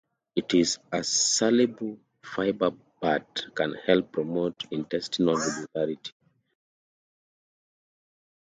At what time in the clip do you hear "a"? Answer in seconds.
0.91-1.03